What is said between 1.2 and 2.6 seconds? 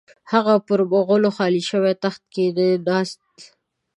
خالي شوي تخت کښې